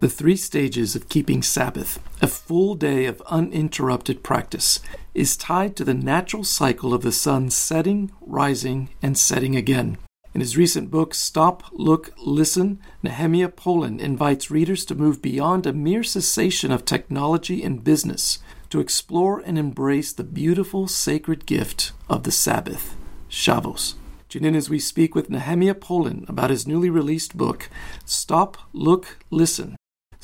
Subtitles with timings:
[0.00, 4.80] The three stages of keeping Sabbath, a full day of uninterrupted practice,
[5.14, 9.96] is tied to the natural cycle of the sun setting, rising, and setting again.
[10.34, 15.72] In his recent book, Stop, Look, Listen, Nehemiah Polen invites readers to move beyond a
[15.72, 22.24] mere cessation of technology and business to explore and embrace the beautiful sacred gift of
[22.24, 22.96] the Sabbath,
[23.28, 23.94] Shabbos.
[24.28, 27.70] Tune in as we speak with Nehemiah Polen about his newly released book,
[28.04, 29.76] Stop, Look, Listen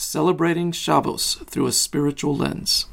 [0.03, 2.87] Celebrating Shabbos Through a Spiritual Lens.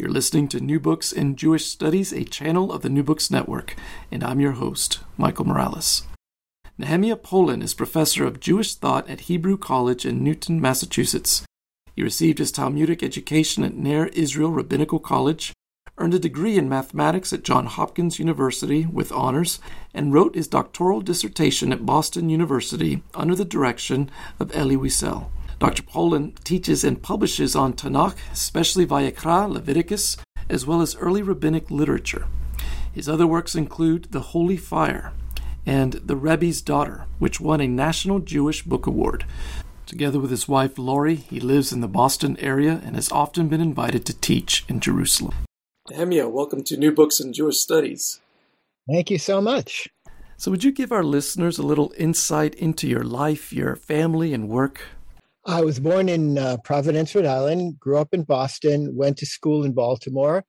[0.00, 3.76] You're listening to New Books in Jewish Studies, a channel of the New Books Network,
[4.10, 6.02] and I'm your host, Michael Morales.
[6.76, 11.44] Nehemiah Polen is professor of Jewish thought at Hebrew College in Newton, Massachusetts.
[11.94, 15.52] He received his Talmudic education at Ner Israel Rabbinical College,
[15.98, 19.60] earned a degree in mathematics at Johns Hopkins University with honors,
[19.94, 25.28] and wrote his doctoral dissertation at Boston University under the direction of Elie Wiesel.
[25.58, 25.82] Dr.
[25.82, 30.16] Polen teaches and publishes on Tanakh, especially Vayikra, Leviticus,
[30.48, 32.26] as well as early rabbinic literature.
[32.92, 35.12] His other works include The Holy Fire
[35.66, 39.24] and The Rebbe's Daughter, which won a National Jewish Book Award.
[39.86, 43.60] Together with his wife Lori, he lives in the Boston area and has often been
[43.60, 45.34] invited to teach in Jerusalem.
[45.90, 48.20] Nehemiah, welcome to New Books in Jewish Studies.
[48.90, 49.88] Thank you so much.
[50.36, 54.48] So, would you give our listeners a little insight into your life, your family, and
[54.48, 54.82] work?
[55.46, 59.64] I was born in uh, Providence, Rhode Island, grew up in Boston, went to school
[59.64, 60.44] in Baltimore.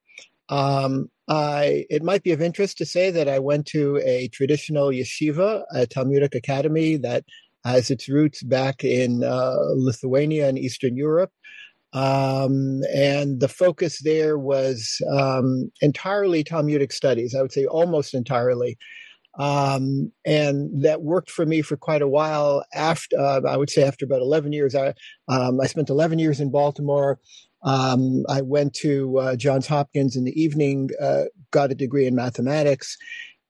[0.47, 4.89] Um, I, it might be of interest to say that I went to a traditional
[4.89, 7.25] yeshiva, a Talmudic academy that
[7.65, 11.31] has its roots back in uh, Lithuania and Eastern Europe.
[11.93, 18.77] Um, and the focus there was um, entirely Talmudic studies, I would say almost entirely.
[19.37, 22.63] Um, and that worked for me for quite a while.
[22.73, 24.93] After uh, I would say after about eleven years, I
[25.27, 27.19] um, I spent eleven years in Baltimore.
[27.63, 32.15] Um, I went to uh, Johns Hopkins in the evening, uh, got a degree in
[32.15, 32.95] mathematics,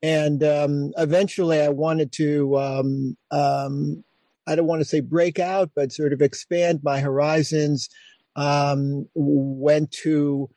[0.01, 2.57] and um, eventually I wanted to.
[2.57, 4.03] Um, um,
[4.47, 7.89] I don't want to say break out, but sort of expand my horizons.
[8.35, 10.49] went to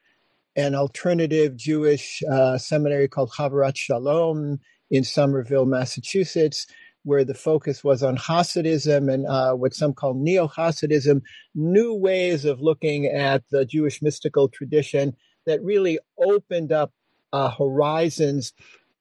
[0.56, 4.58] an alternative Jewish uh, seminary called Havurat Shalom
[4.90, 6.66] in Somerville, Massachusetts,
[7.04, 11.22] where the focus was on Hasidism and uh, what some call neo Hasidism,
[11.54, 15.16] new ways of looking at the Jewish mystical tradition
[15.46, 16.92] that really opened up
[17.32, 18.52] uh, horizons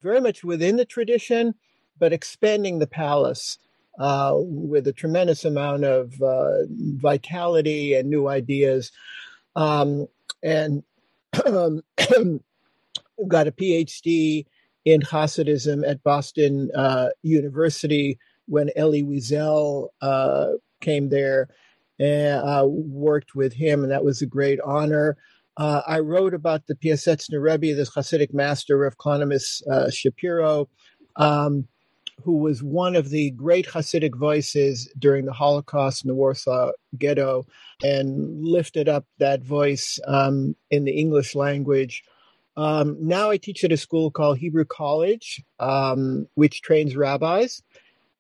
[0.02, 1.54] very much within the tradition,
[2.00, 3.58] but expanding the palace.
[4.00, 8.92] Uh, with a tremendous amount of uh, vitality and new ideas.
[9.56, 10.06] Um,
[10.44, 10.84] and
[11.48, 11.82] um,
[13.28, 14.46] got a PhD
[14.88, 21.50] in Hasidism at Boston uh, University when Elie Wiesel uh, came there
[22.00, 25.18] and uh, worked with him, and that was a great honor.
[25.58, 30.70] Uh, I wrote about the Piasetzner Rebbe, the Hasidic master of Kalonymus uh, Shapiro,
[31.18, 31.68] um,
[32.24, 37.46] who was one of the great Hasidic voices during the Holocaust in the Warsaw Ghetto,
[37.84, 42.04] and lifted up that voice um, in the English language.
[42.58, 47.62] Um, now I teach at a school called Hebrew College, um, which trains rabbis.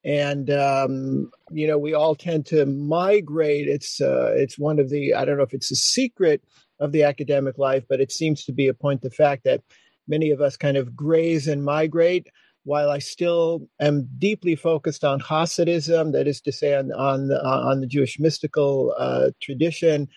[0.05, 3.67] And um, you know, we all tend to migrate.
[3.67, 6.41] It's uh, it's one of the I don't know if it's a secret
[6.79, 9.63] of the academic life, but it seems to be a point of fact that
[10.07, 12.27] many of us kind of graze and migrate.
[12.63, 17.43] While I still am deeply focused on Hasidism, that is to say, on on the,
[17.43, 20.07] on the Jewish mystical uh, tradition,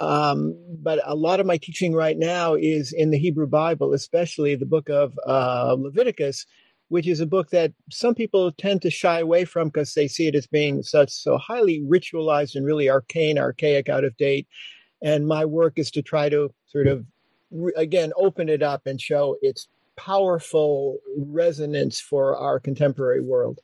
[0.00, 4.54] um, but a lot of my teaching right now is in the Hebrew Bible, especially
[4.54, 6.46] the book of uh, Leviticus,
[6.88, 10.28] which is a book that some people tend to shy away from because they see
[10.28, 14.46] it as being such so highly ritualized and really arcane, archaic, out of date.
[15.02, 17.04] And my work is to try to sort of,
[17.76, 23.60] again, open it up and show its powerful resonance for our contemporary world.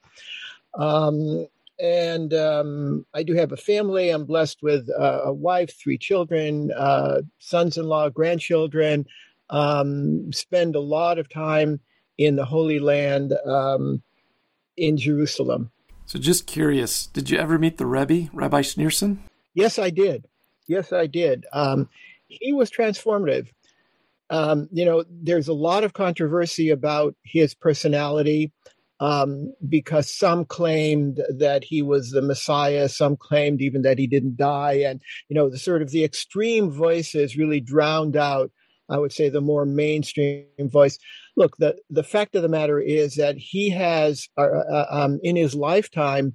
[0.74, 1.46] Um,
[1.80, 4.10] and um, I do have a family.
[4.10, 9.06] I'm blessed with uh, a wife, three children, uh, sons-in-law, grandchildren.
[9.50, 11.80] Um, spend a lot of time
[12.18, 14.02] in the Holy Land um,
[14.76, 15.70] in Jerusalem.
[16.06, 19.18] So, just curious, did you ever meet the Rebbe, Rabbi Schneerson?
[19.54, 20.26] Yes, I did.
[20.66, 21.46] Yes, I did.
[21.52, 21.88] Um,
[22.28, 23.48] he was transformative.
[24.30, 28.50] Um, you know, there's a lot of controversy about his personality
[29.02, 34.36] um, because some claimed that he was the Messiah, some claimed even that he didn't
[34.36, 38.52] die, and you know, the sort of the extreme voices really drowned out.
[38.88, 41.00] I would say the more mainstream voice.
[41.36, 45.34] Look, the the fact of the matter is that he has, uh, uh, um, in
[45.34, 46.34] his lifetime,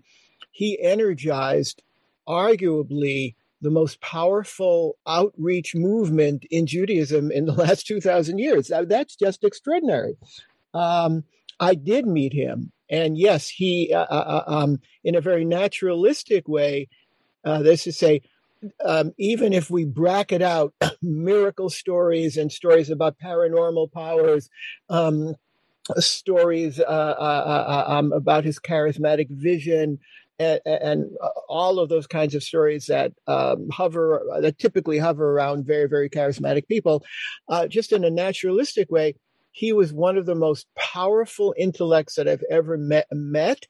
[0.52, 1.82] he energized
[2.28, 8.70] arguably the most powerful outreach movement in Judaism in the last 2,000 years.
[8.88, 10.18] That's just extraordinary.
[10.74, 11.24] Um,
[11.60, 12.72] I did meet him.
[12.90, 16.88] And yes, he, uh, uh, uh um, in a very naturalistic way,
[17.46, 18.22] uh, this is say,
[18.84, 24.50] um, even if we bracket out miracle stories and stories about paranormal powers,
[24.90, 25.36] um,
[25.98, 30.00] stories uh, uh, um, about his charismatic vision,
[30.40, 31.06] and, and,
[31.50, 36.10] all of those kinds of stories that um, hover, that typically hover around very, very
[36.10, 37.04] charismatic people,
[37.70, 39.16] just in a naturalistic way,
[39.58, 43.08] he was one of the most powerful intellects that I've ever met.
[43.12, 43.66] met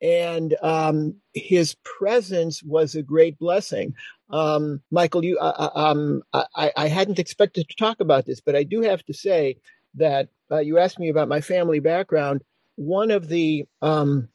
[0.00, 3.96] and um, his presence was a great blessing.
[4.30, 8.54] Um, Michael, you, uh, uh um, I, I, hadn't expected to talk about this, but
[8.54, 9.56] I do have to say
[9.94, 12.42] that uh, you asked me about my family background.
[12.76, 14.28] One of the um,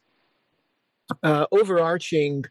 [1.22, 2.44] uh, overarching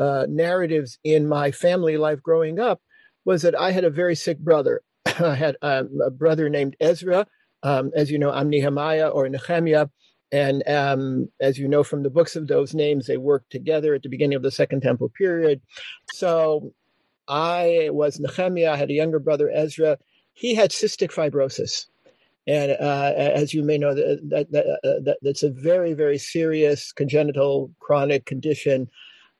[0.00, 2.80] uh, narratives in my family life growing up
[3.24, 4.82] was that I had a very sick brother.
[5.06, 7.26] I had um, a brother named Ezra
[7.62, 9.88] um, as you know, I'm Nehemiah or Nehemiah.
[10.30, 14.02] And um, as you know from the books of those names, they worked together at
[14.02, 15.60] the beginning of the Second Temple period.
[16.12, 16.72] So
[17.26, 18.72] I was Nehemiah.
[18.72, 19.98] I had a younger brother, Ezra.
[20.34, 21.86] He had cystic fibrosis.
[22.46, 26.92] And uh, as you may know, that, that, that, uh, that's a very, very serious
[26.92, 28.88] congenital chronic condition.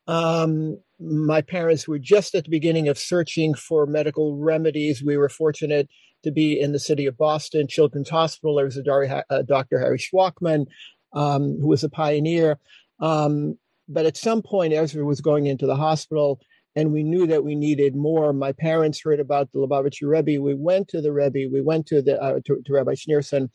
[0.06, 5.02] Um, my parents were just at the beginning of searching for medical remedies.
[5.02, 5.88] We were fortunate
[6.24, 8.56] to be in the city of Boston Children's Hospital.
[8.56, 9.78] There was a uh, Dr.
[9.78, 10.66] Harry Shwachman,
[11.12, 12.58] um, who was a pioneer.
[13.00, 16.40] Um, but at some point, Ezra was going into the hospital,
[16.76, 18.32] and we knew that we needed more.
[18.32, 20.42] My parents heard about the Lubavitcher Rebbe.
[20.42, 21.48] We went to the Rebbe.
[21.50, 23.48] We went to the uh, to, to, Rabbi Schneerson,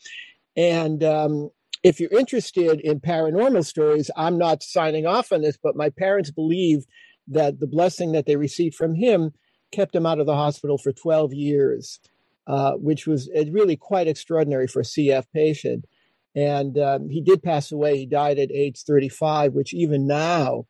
[0.55, 1.49] and um,
[1.83, 6.31] if you're interested in paranormal stories, I'm not signing off on this, but my parents
[6.31, 6.85] believe
[7.27, 9.31] that the blessing that they received from him
[9.71, 11.99] kept him out of the hospital for 12 years
[12.47, 15.85] uh, which was uh, really quite extraordinary for a CF patient.
[16.35, 17.97] And um, he did pass away.
[17.97, 20.65] He died at age 35, which even now,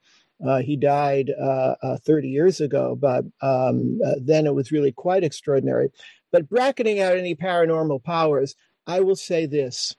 [0.46, 4.92] uh, he died uh, uh 30 years ago, but um, uh, then it was really
[4.92, 5.90] quite extraordinary.
[6.32, 8.56] But bracketing out any paranormal powers,
[8.86, 9.96] I will say this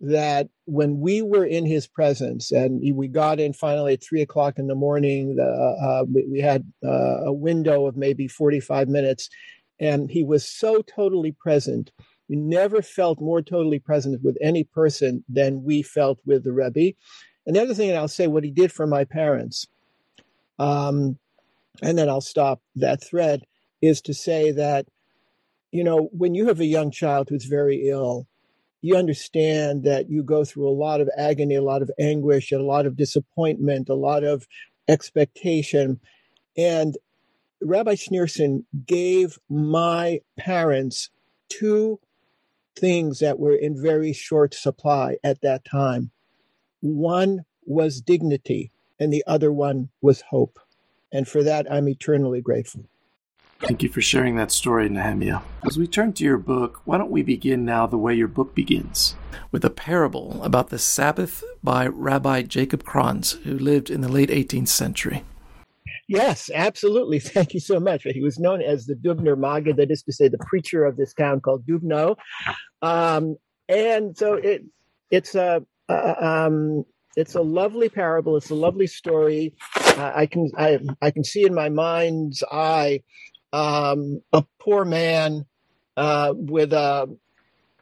[0.00, 4.58] that when we were in his presence and we got in finally at three o'clock
[4.58, 9.30] in the morning, uh, we, we, had a window of maybe 45 minutes
[9.82, 11.90] and he was so totally present.
[12.28, 16.96] We never felt more totally present with any person than we felt with the Rebbe.
[17.44, 19.66] And the other thing, and I'll say what he did for my parents,
[20.60, 21.18] um,
[21.82, 23.42] and then I'll stop that thread,
[23.82, 24.86] is to say that,
[25.72, 28.28] you know, when you have a young child who's very ill,
[28.82, 32.58] you understand that you go through a lot of agony, a lot of anguish, a
[32.58, 34.46] lot of disappointment, a lot of
[34.86, 35.98] expectation.
[36.56, 36.96] And
[37.64, 41.10] Rabbi Schneerson gave my parents
[41.48, 42.00] two
[42.76, 46.10] things that were in very short supply at that time.
[46.80, 50.58] One was dignity, and the other one was hope.
[51.12, 52.84] And for that, I'm eternally grateful.
[53.60, 55.40] Thank you for sharing that story, Nehemiah.
[55.64, 58.56] As we turn to your book, why don't we begin now the way your book
[58.56, 59.14] begins?
[59.52, 64.30] With a parable about the Sabbath by Rabbi Jacob Kranz, who lived in the late
[64.30, 65.22] 18th century.
[66.12, 67.18] Yes, absolutely.
[67.20, 68.02] Thank you so much.
[68.04, 71.14] He was known as the Dubner Maggid, that is to say, the preacher of this
[71.14, 72.16] town called Dubno.
[72.82, 73.36] Um,
[73.68, 74.62] and so it
[75.10, 76.84] it's a uh, um,
[77.16, 78.36] it's a lovely parable.
[78.36, 79.54] It's a lovely story.
[79.76, 83.02] Uh, I can I, I can see in my mind's eye
[83.54, 85.46] um, a poor man
[85.96, 87.08] uh, with a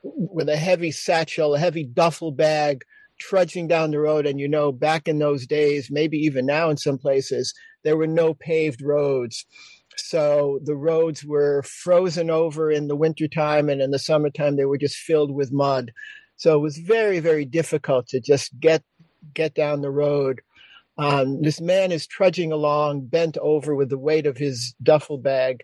[0.05, 2.83] with a heavy satchel, a heavy duffel bag,
[3.19, 4.25] trudging down the road.
[4.25, 7.53] And you know, back in those days, maybe even now in some places,
[7.85, 9.47] there were no paved roads.
[9.97, 14.79] So the roads were frozen over in the wintertime, and in the summertime, they were
[14.79, 15.93] just filled with mud.
[16.37, 18.83] So it was very, very difficult to just get
[19.35, 20.41] get down the road.
[20.97, 25.63] Um, this man is trudging along, bent over with the weight of his duffel bag,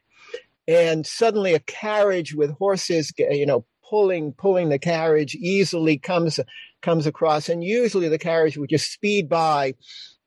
[0.68, 6.40] and suddenly a carriage with horses, you know, pulling pulling the carriage easily comes
[6.86, 9.74] comes across, and usually the carriage would just speed by.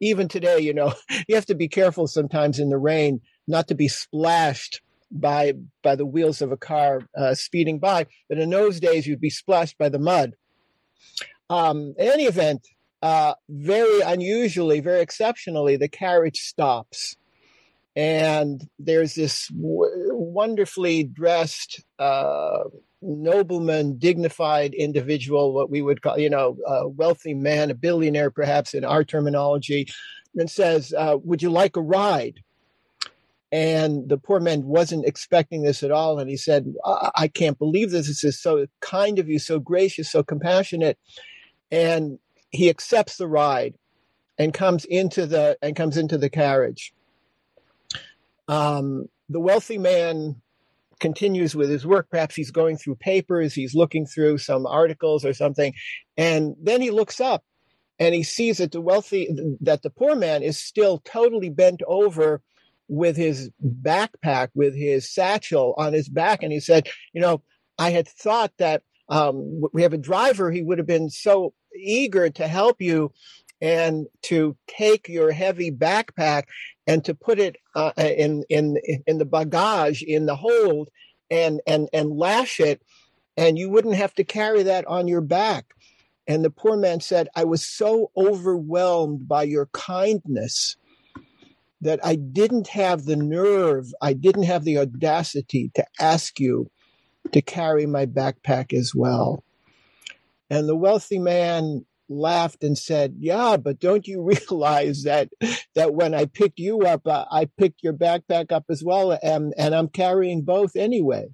[0.01, 0.93] Even today, you know,
[1.27, 5.95] you have to be careful sometimes in the rain not to be splashed by by
[5.95, 8.05] the wheels of a car uh, speeding by.
[8.27, 10.33] But in those days, you'd be splashed by the mud.
[11.49, 12.67] Um, in any event,
[13.01, 17.15] uh, very unusually, very exceptionally, the carriage stops.
[17.95, 22.65] And there's this w- wonderfully dressed uh,
[23.01, 28.73] nobleman, dignified individual, what we would call, you know, a wealthy man, a billionaire, perhaps
[28.73, 29.87] in our terminology,
[30.35, 32.41] and says, uh, Would you like a ride?
[33.51, 36.19] And the poor man wasn't expecting this at all.
[36.19, 38.07] And he said, I, I can't believe this.
[38.07, 40.99] This is so kind of you, so gracious, so compassionate.
[41.71, 42.19] And
[42.51, 43.73] he accepts the ride
[44.37, 46.93] and comes into the and comes into the carriage.
[48.47, 50.41] Um, the wealthy man
[50.99, 52.07] continues with his work.
[52.09, 55.73] Perhaps he's going through papers, he's looking through some articles or something,
[56.17, 57.43] and then he looks up
[57.99, 59.29] and he sees that the wealthy
[59.61, 62.41] that the poor man is still totally bent over
[62.87, 67.43] with his backpack, with his satchel on his back, and he said, "You know,
[67.77, 70.51] I had thought that um, we have a driver.
[70.51, 73.11] He would have been so eager to help you
[73.61, 76.43] and to take your heavy backpack
[76.87, 80.89] and to put it uh, in in in the bagage in the hold
[81.29, 82.81] and and and lash it
[83.37, 85.73] and you wouldn't have to carry that on your back
[86.27, 90.77] and the poor man said i was so overwhelmed by your kindness
[91.81, 96.69] that i didn't have the nerve i didn't have the audacity to ask you
[97.31, 99.43] to carry my backpack as well.
[100.49, 105.29] And the wealthy man laughed and said, "Yeah, but don't you realize that
[105.75, 109.53] that when I picked you up, uh, I picked your backpack up as well, and
[109.57, 111.29] and I'm carrying both anyway."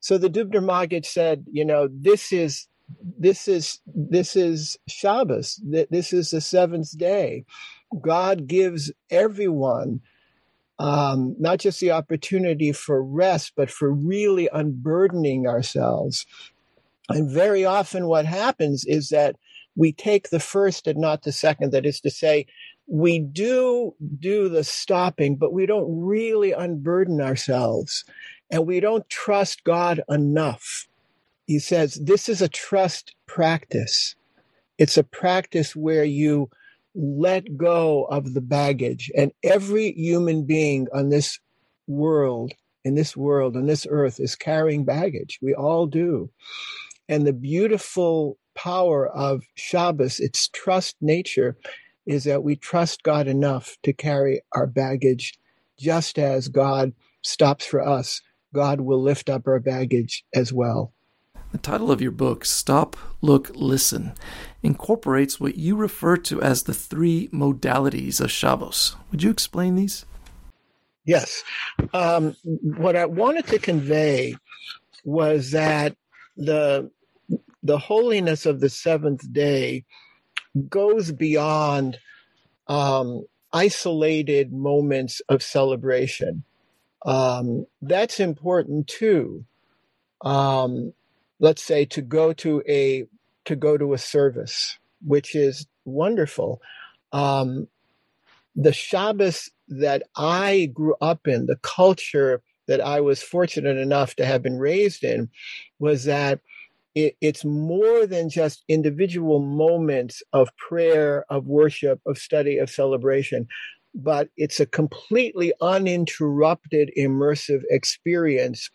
[0.00, 2.68] So the Dubner Magid said, "You know, this is
[3.18, 5.60] this is this is Shabbos.
[5.64, 7.44] This is the seventh day.
[8.02, 10.00] God gives everyone
[10.80, 16.24] um, not just the opportunity for rest, but for really unburdening ourselves.
[17.10, 19.36] And very often, what happens is that
[19.76, 21.72] we take the first and not the second.
[21.72, 22.46] That is to say,
[22.86, 28.04] we do do the stopping, but we don't really unburden ourselves
[28.50, 30.88] and we don't trust God enough.
[31.46, 34.16] He says this is a trust practice.
[34.78, 36.50] It's a practice where you
[36.94, 39.10] let go of the baggage.
[39.16, 41.38] And every human being on this
[41.86, 45.38] world, in this world, on this earth, is carrying baggage.
[45.42, 46.30] We all do.
[47.08, 51.56] And the beautiful power of Shabbos, its trust nature,
[52.06, 55.38] is that we trust God enough to carry our baggage
[55.78, 58.20] just as God stops for us.
[58.52, 60.92] God will lift up our baggage as well.
[61.52, 64.12] The title of your book, Stop, Look, Listen,
[64.62, 68.94] incorporates what you refer to as the three modalities of Shabbos.
[69.10, 70.04] Would you explain these?
[71.06, 71.42] Yes.
[71.94, 74.36] Um, what I wanted to convey
[75.02, 75.96] was that
[76.36, 76.90] the
[77.62, 79.84] the holiness of the seventh day
[80.68, 81.98] goes beyond
[82.68, 86.44] um, isolated moments of celebration.
[87.04, 89.44] Um, that's important too.
[90.22, 90.92] Um,
[91.38, 93.06] let's say to go to a
[93.46, 96.60] to go to a service, which is wonderful.
[97.12, 97.68] Um,
[98.54, 104.26] the Shabbos that I grew up in, the culture that I was fortunate enough to
[104.26, 105.30] have been raised in,
[105.78, 106.40] was that
[106.94, 113.46] it, it's more than just individual moments of prayer, of worship, of study, of celebration,
[113.94, 118.70] but it's a completely uninterrupted, immersive experience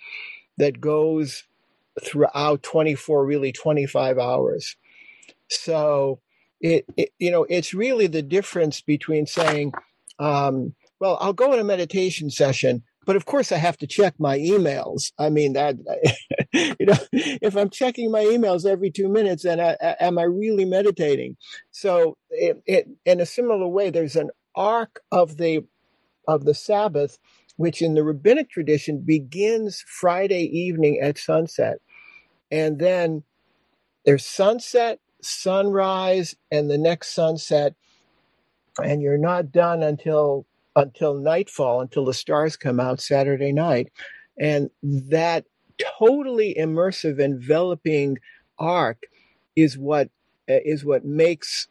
[0.57, 1.43] that goes
[2.03, 4.75] throughout 24, really 25 hours.
[5.49, 6.19] So
[6.61, 9.73] it, it you know, it's really the difference between saying,
[10.19, 14.15] um, well, I'll go in a meditation session, but of course I have to check
[14.19, 15.11] my emails.
[15.17, 15.75] I mean that,
[16.53, 20.23] you know, if I'm checking my emails every two minutes, then I, I, am I
[20.23, 21.37] really meditating?
[21.71, 25.65] So it, it, in a similar way, there's an arc of the
[26.27, 27.19] of the Sabbath,
[27.57, 31.77] which in the rabbinic tradition begins Friday evening at sunset.
[32.51, 33.23] And then
[34.05, 37.75] there's sunset, sunrise, and the next sunset.
[38.81, 40.45] And you're not done until
[40.75, 43.91] until nightfall, until the stars come out Saturday night.
[44.39, 45.45] And that
[45.99, 48.17] totally immersive, enveloping
[48.59, 49.03] arc
[49.55, 50.09] is what
[50.47, 51.67] is what makes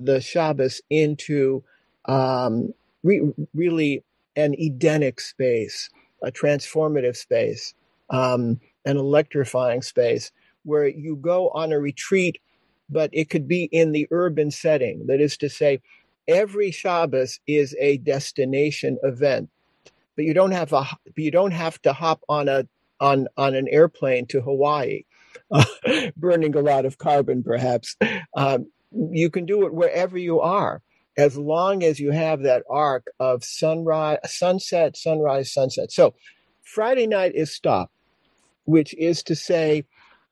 [0.00, 1.64] the Shabbos into
[2.06, 4.04] um, re- really
[4.36, 5.90] an Edenic space,
[6.22, 7.74] a transformative space.
[8.10, 10.32] Um, an electrifying space
[10.64, 12.38] where you go on a retreat
[12.90, 15.06] but it could be in the urban setting.
[15.06, 15.80] That is to say,
[16.28, 19.50] every Shabbos is a destination event,
[20.16, 22.66] but you don't have a you don't have to hop on a
[23.00, 25.02] on on an airplane to Hawaii,
[26.16, 27.96] burning a lot of carbon, perhaps.
[28.36, 30.82] Um, you can do it wherever you are,
[31.16, 35.90] as long as you have that arc of sunrise, sunset, sunrise, sunset.
[35.92, 36.14] So,
[36.62, 37.90] Friday night is stop,
[38.64, 39.84] which is to say,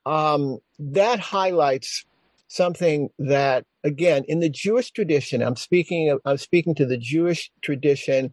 [0.06, 2.04] um, that highlights
[2.54, 5.42] something that again in the Jewish tradition.
[5.42, 6.18] I'm speaking.
[6.24, 8.30] I'm speaking to the Jewish tradition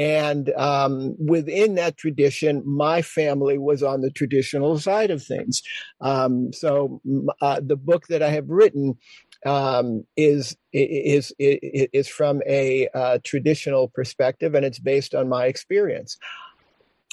[0.00, 5.62] and um, within that tradition, my family was on the traditional side of things.
[6.00, 7.02] Um, so
[7.42, 8.96] uh, the book that I have written
[9.44, 15.44] um, is, is, is, is from a uh, traditional perspective, and it's based on my
[15.44, 16.16] experience.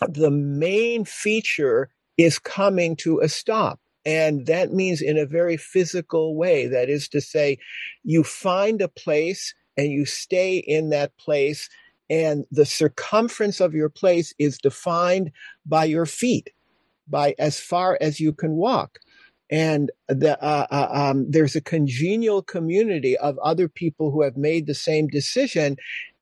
[0.07, 3.81] The main feature is coming to a stop.
[4.07, 6.65] And that means in a very physical way.
[6.65, 7.57] That is to say,
[8.05, 11.69] you find a place and you stay in that place
[12.09, 15.31] and the circumference of your place is defined
[15.65, 16.51] by your feet,
[17.05, 18.99] by as far as you can walk.
[19.51, 24.67] And the, uh, uh, um, there's a congenial community of other people who have made
[24.67, 25.75] the same decision.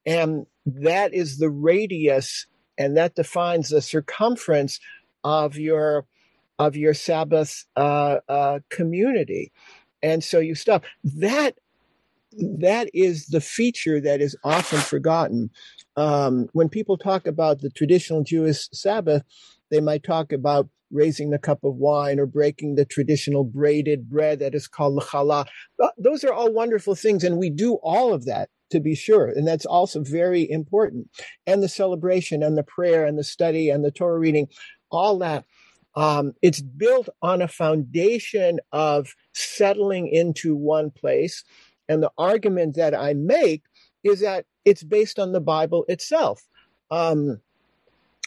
[0.07, 2.47] And that is the radius,
[2.79, 4.79] and that defines the circumference
[5.23, 6.07] of your
[6.59, 9.51] of your Sabbath uh, uh community.
[10.01, 10.85] And so you stop.
[11.03, 11.55] That
[12.37, 15.49] that is the feature that is often forgotten.
[15.95, 19.23] Um, when people talk about the traditional Jewish Sabbath,
[19.71, 24.39] they might talk about raising the cup of wine or breaking the traditional braided bread
[24.39, 25.45] that is called challah.
[25.97, 29.27] Those are all wonderful things, and we do all of that to be sure.
[29.27, 31.09] And that's also very important.
[31.45, 34.47] And the celebration and the prayer and the study and the Torah reading,
[34.91, 35.45] all that.
[35.95, 41.43] Um, it's built on a foundation of settling into one place
[41.87, 43.63] and the argument that I make
[44.03, 46.47] is that it's based on the Bible itself.
[46.91, 47.41] Um,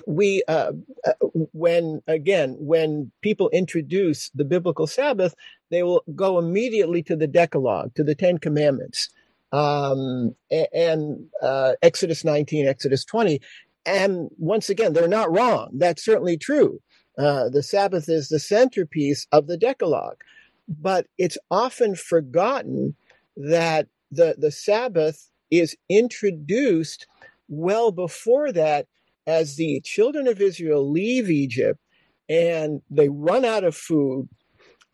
[0.06, 0.72] we, uh,
[1.04, 1.12] uh,
[1.52, 5.34] when again, when people introduce the biblical Sabbath,
[5.70, 9.10] they will go immediately to the Decalogue, to the Ten Commandments,
[9.50, 10.36] um,
[10.72, 13.40] and uh, Exodus 19, Exodus 20.
[13.86, 15.70] And once again, they're not wrong.
[15.72, 16.80] That's certainly true.
[17.18, 20.22] Uh, the Sabbath is the centerpiece of the Decalogue,
[20.68, 22.96] but it's often forgotten
[23.36, 27.06] that the, the Sabbath is introduced
[27.48, 28.86] well before that
[29.26, 31.80] as the children of Israel leave Egypt
[32.28, 34.28] and they run out of food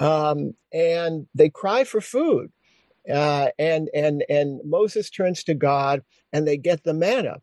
[0.01, 2.51] um, and they cry for food.
[3.13, 7.37] Uh, and and and Moses turns to God and they get the manna.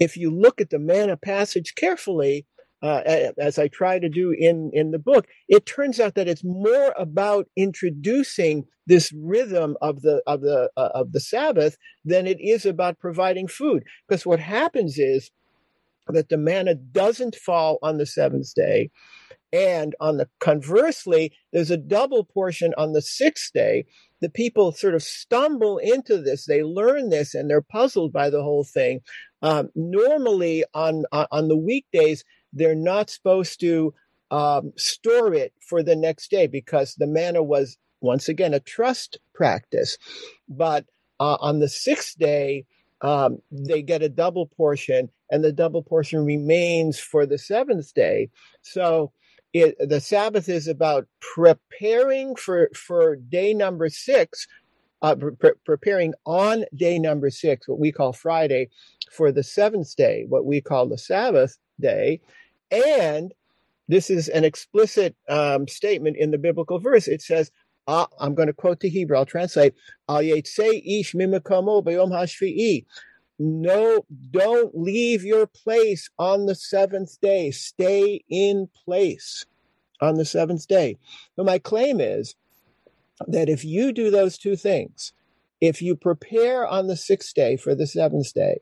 [0.00, 2.46] If you look at the manna passage carefully,
[2.82, 6.42] uh, as I try to do in, in the book, it turns out that it's
[6.44, 12.38] more about introducing this rhythm of the of the uh, of the Sabbath than it
[12.40, 13.84] is about providing food.
[14.08, 15.30] Because what happens is
[16.08, 18.90] that the manna doesn't fall on the seventh day,
[19.52, 23.84] and on the conversely, there's a double portion on the sixth day.
[24.20, 26.46] The people sort of stumble into this.
[26.46, 29.00] They learn this, and they're puzzled by the whole thing.
[29.42, 33.94] Um, normally, on on the weekdays, they're not supposed to
[34.30, 39.18] um, store it for the next day because the manna was once again a trust
[39.34, 39.98] practice.
[40.48, 40.86] But
[41.20, 42.64] uh, on the sixth day,
[43.02, 48.30] um, they get a double portion, and the double portion remains for the seventh day.
[48.62, 49.12] So
[49.52, 54.46] it, the Sabbath is about preparing for for day number six,
[55.02, 58.70] uh, pre- preparing on day number six, what we call Friday,
[59.10, 62.20] for the seventh day, what we call the Sabbath day,
[62.72, 63.32] and
[63.88, 67.08] this is an explicit um, statement in the biblical verse.
[67.08, 67.50] It says,
[67.86, 69.74] uh, I'm going to quote the Hebrew, I'll translate,
[70.08, 71.14] ish
[73.38, 77.50] No, don't leave your place on the seventh day.
[77.50, 79.44] Stay in place
[80.00, 80.96] on the seventh day.
[81.36, 82.36] But my claim is
[83.26, 85.12] that if you do those two things,
[85.60, 88.60] if you prepare on the sixth day for the seventh day,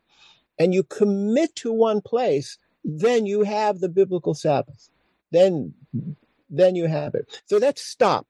[0.59, 4.89] and you commit to one place, then you have the biblical Sabbath.
[5.33, 5.75] Then,
[6.49, 7.43] then you have it.
[7.47, 8.27] So that's stop.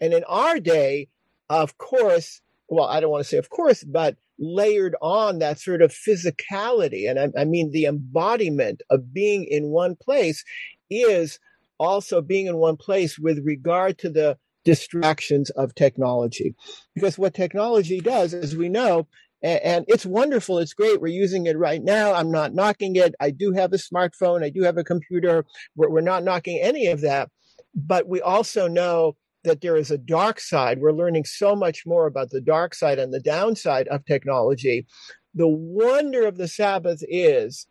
[0.00, 1.08] And in our day,
[1.48, 5.82] of course, well, I don't want to say of course, but layered on that sort
[5.82, 10.44] of physicality, and I, I mean the embodiment of being in one place
[10.90, 11.38] is
[11.78, 16.54] also being in one place with regard to the distractions of technology.
[16.94, 19.06] Because what technology does, as we know,
[19.44, 20.58] and, it's wonderful.
[20.58, 21.00] It's great.
[21.00, 22.14] We're using it right now.
[22.14, 23.14] I'm not knocking it.
[23.20, 24.42] I do have a smartphone.
[24.42, 25.44] I do have a computer.
[25.76, 27.30] We're, we're not knocking any of that.
[27.74, 30.80] But we also know that there is a dark side.
[30.80, 34.86] We're learning so much more about the dark side and the downside of technology.
[35.34, 37.66] The wonder of the Sabbath is,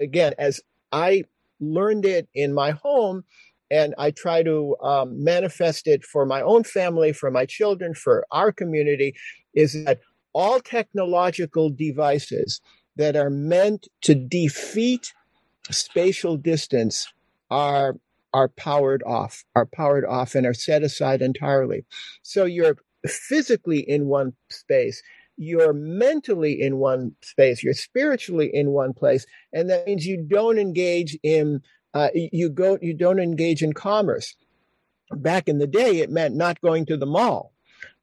[0.00, 1.24] again, as I
[1.60, 3.24] learned it in my home,
[3.70, 8.26] and I try to um, manifest it for my own family, for my children, for
[8.30, 9.14] our community,
[9.54, 10.00] is that
[10.32, 12.60] all technological devices
[12.96, 15.12] that are meant to defeat
[15.70, 17.12] spatial distance
[17.50, 17.96] are
[18.34, 21.84] are powered off, are powered off and are set aside entirely.
[22.22, 25.02] So you're physically in one space,
[25.36, 30.58] you're mentally in one space, you're spiritually in one place, and that means you don't
[30.58, 31.60] engage in
[31.94, 34.34] uh, you go you don't engage in commerce.
[35.10, 37.52] Back in the day, it meant not going to the mall.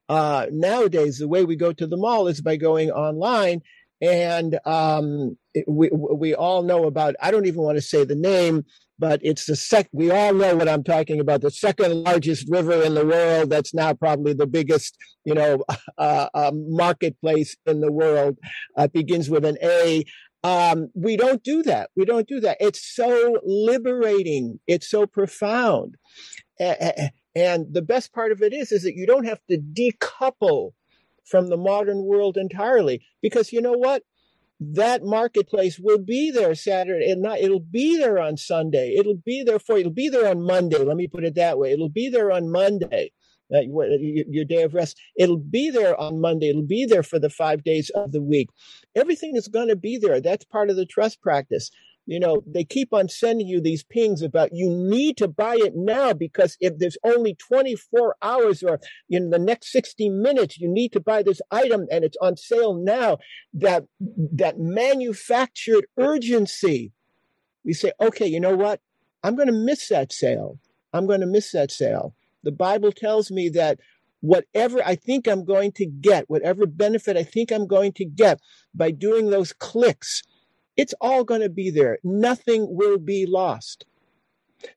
[0.10, 3.62] Uh, nowadays, the way we go to the mall is by going online,
[4.02, 7.16] and um, it, we we all know about.
[7.22, 8.66] I don't even want to say the name,
[8.98, 9.88] but it's the sec.
[9.92, 11.42] We all know what I'm talking about.
[11.42, 13.52] The second largest river in the world.
[13.52, 15.64] That's now probably the biggest, you know,
[15.98, 18.38] uh, uh, marketplace in the world.
[18.76, 20.04] Uh, begins with an A.
[20.44, 21.90] Um, we don't do that.
[21.96, 22.58] We don't do that.
[22.60, 24.60] It's so liberating.
[24.68, 25.96] It's so profound.
[27.36, 30.72] And the best part of it is, is that you don't have to decouple
[31.26, 34.04] from the modern world entirely because you know what?
[34.60, 38.96] That marketplace will be there Saturday and not, it'll be there on Sunday.
[38.98, 40.80] It'll be there for, it'll be there on Monday.
[40.80, 41.72] Let me put it that way.
[41.72, 43.12] It'll be there on Monday
[43.50, 45.00] your day of rest.
[45.18, 46.50] It'll be there on Monday.
[46.50, 48.50] It'll be there for the five days of the week.
[48.96, 50.22] Everything is going to be there.
[50.22, 51.72] That's part of the trust practice.
[52.10, 55.74] You know, they keep on sending you these pings about you need to buy it
[55.76, 58.80] now because if there's only 24 hours or
[59.12, 62.74] in the next 60 minutes, you need to buy this item and it's on sale
[62.74, 63.20] now.
[63.54, 66.94] That, that manufactured urgency.
[67.64, 68.82] We say, okay, you know what?
[69.24, 70.58] I'm going to miss that sale.
[70.92, 72.16] I'm going to miss that sale.
[72.42, 73.78] The Bible tells me that
[74.22, 78.40] whatever I think I'm going to get, whatever benefit I think I'm going to get
[78.74, 80.24] by doing those clicks,
[80.80, 82.00] it's all going to be there.
[82.06, 83.86] Nothing will be lost.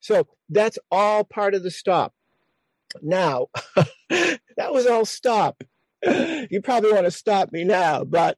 [0.01, 2.13] So that's all part of the stop.
[3.01, 3.47] Now,
[4.11, 5.63] that was all stop.
[6.05, 8.37] You probably want to stop me now, but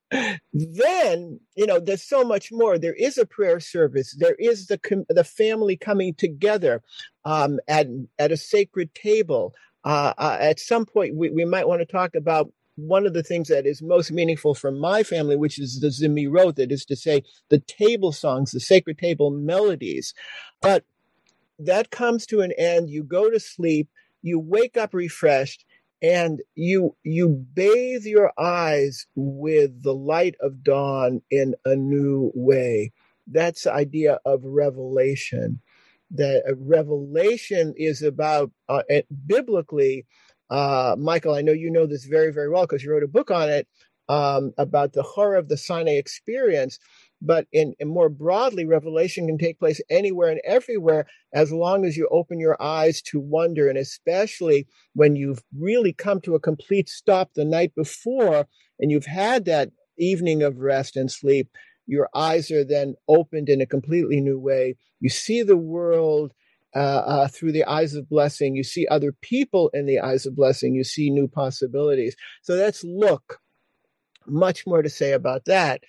[0.53, 2.79] then, you know, there's so much more.
[2.79, 4.15] There is a prayer service.
[4.19, 6.83] There is the, the family coming together
[7.25, 7.87] um, at,
[8.19, 9.55] at a sacred table.
[9.83, 13.23] Uh, uh, at some point, we, we might want to talk about one of the
[13.23, 16.97] things that is most meaningful for my family, which is the Zemirot, that is to
[16.97, 20.15] say, the table songs, the sacred table melodies.
[20.61, 20.85] But
[21.59, 22.91] that comes to an end.
[22.91, 23.89] You go to sleep,
[24.23, 25.65] you wake up refreshed,
[26.03, 32.93] and you you bathe your eyes with the light of dawn in a new way.
[33.27, 35.61] That's the idea of revelation
[36.11, 38.83] that revelation is about uh,
[39.27, 40.07] biblically
[40.51, 43.31] uh, michael i know you know this very very well because you wrote a book
[43.31, 43.67] on it
[44.07, 46.79] um, about the horror of the sinai experience
[47.23, 51.97] but in, in, more broadly revelation can take place anywhere and everywhere as long as
[51.97, 56.89] you open your eyes to wonder and especially when you've really come to a complete
[56.89, 58.47] stop the night before
[58.79, 61.49] and you've had that evening of rest and sleep
[61.87, 64.77] your eyes are then opened in a completely new way.
[65.01, 66.33] You see the world
[66.75, 68.57] uh, uh, through the eyes of blessing.
[68.57, 70.75] You see other people in the eyes of blessing.
[70.75, 72.17] You see new possibilities.
[72.43, 73.41] So that's look.
[74.27, 75.83] Much more to say about that.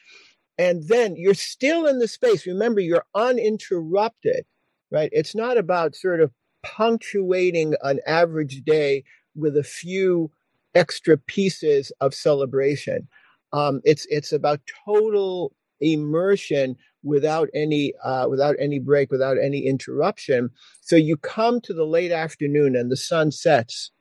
[0.58, 2.45] And then you're still in the space.
[2.45, 4.45] Remember, you're uninterrupted,
[4.91, 5.10] right?
[5.13, 9.04] It's not about sort of punctuating an average day
[9.36, 10.32] with a few
[10.74, 13.08] extra pieces of celebration.
[13.54, 20.49] Um, it's it's about total immersion without any uh, without any break, without any interruption.
[20.81, 23.91] So you come to the late afternoon and the sun sets.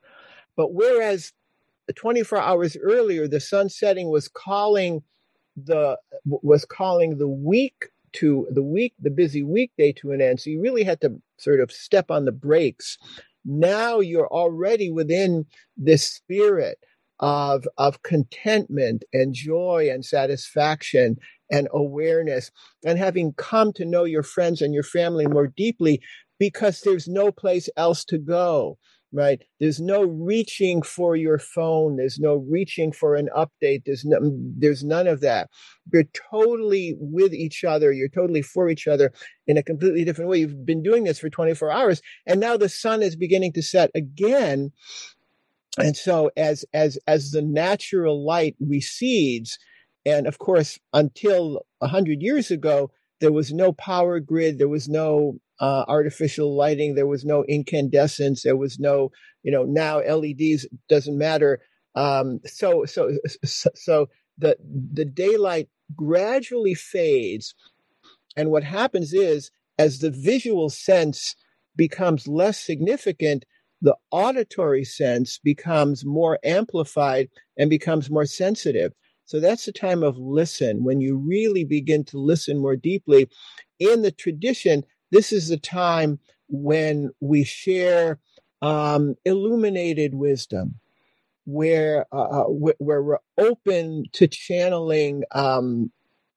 [0.56, 1.32] But whereas
[1.94, 5.02] 24 hours earlier, the sun setting was calling
[5.56, 10.40] the was calling the week to the week, the busy weekday to an end.
[10.40, 12.96] So you really had to sort of step on the brakes.
[13.44, 16.78] Now you're already within this spirit
[17.20, 21.16] of, of contentment and joy and satisfaction
[21.50, 22.50] and awareness
[22.84, 26.00] and having come to know your friends and your family more deeply
[26.38, 28.78] because there's no place else to go
[29.14, 29.42] right?
[29.60, 31.96] There's no reaching for your phone.
[31.96, 33.82] There's no reaching for an update.
[33.86, 35.48] There's no, mm, there's none of that.
[35.92, 37.92] You're totally with each other.
[37.92, 39.12] You're totally for each other
[39.46, 40.38] in a completely different way.
[40.38, 43.90] You've been doing this for 24 hours and now the sun is beginning to set
[43.94, 44.72] again
[45.78, 49.58] and so as as as the natural light recedes
[50.06, 55.38] and of course, until 100 years ago, there was no power grid, there was no
[55.60, 56.94] uh, artificial lighting.
[56.94, 58.42] There was no incandescence.
[58.42, 61.60] There was no, you know, now LEDs doesn't matter.
[61.94, 63.10] Um, so, so,
[63.44, 64.56] so the
[64.92, 67.54] the daylight gradually fades,
[68.36, 71.36] and what happens is as the visual sense
[71.76, 73.44] becomes less significant,
[73.84, 78.94] the auditory sense becomes more amplified and becomes more sensitive.
[79.26, 83.28] So that's the time of listen when you really begin to listen more deeply.
[83.78, 86.18] In the tradition, this is the time
[86.48, 88.18] when we share
[88.62, 90.80] um, illuminated wisdom,
[91.44, 95.92] where uh, uh where we're open to channeling um,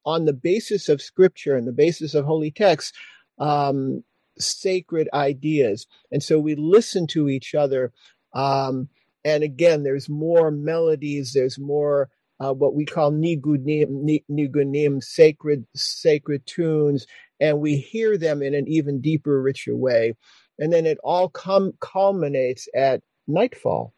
[0.06, 2.92] on the basis of Scripture and the basis of holy texts
[3.40, 4.04] um,
[4.40, 5.88] sacred ideas.
[6.12, 7.92] And so we listen to each other.
[8.34, 8.90] Um,
[9.26, 16.46] and again, there's more melodies, there's more uh, what we call nigunim, nigunim, sacred, sacred
[16.46, 17.08] tunes,
[17.40, 20.14] and we hear them in an even deeper, richer way.
[20.60, 23.94] And then it all com- culminates at nightfall.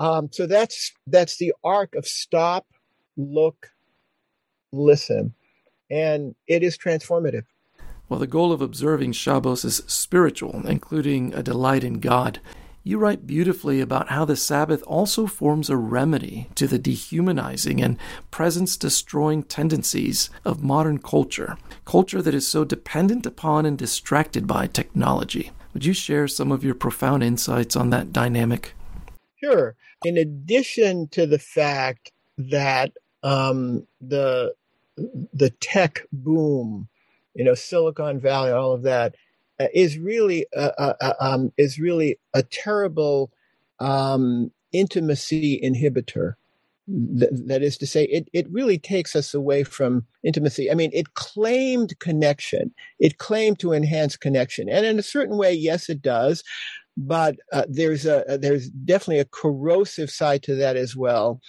[0.00, 2.66] Um, so that's that's the arc of stop,
[3.16, 3.70] look,
[4.72, 5.34] listen,
[5.90, 7.44] and it is transformative.
[8.08, 12.40] While the goal of observing Shabbos is spiritual, including a delight in God,
[12.86, 17.96] you write beautifully about how the Sabbath also forms a remedy to the dehumanizing and
[18.30, 24.66] presence destroying tendencies of modern culture, culture that is so dependent upon and distracted by
[24.66, 25.50] technology.
[25.72, 28.74] Would you share some of your profound insights on that dynamic?
[29.42, 29.74] Sure.
[30.04, 34.54] In addition to the fact that um, the
[35.32, 36.88] the tech boom
[37.34, 39.14] you know, Silicon Valley, all of that,
[39.60, 43.30] uh, is really uh, uh, uh, um, is really a terrible
[43.80, 46.34] um, intimacy inhibitor.
[47.18, 50.70] Th- that is to say, it, it really takes us away from intimacy.
[50.70, 52.74] I mean, it claimed connection.
[52.98, 56.42] It claimed to enhance connection, and in a certain way, yes, it does.
[56.96, 61.40] But uh, there's a there's definitely a corrosive side to that as well.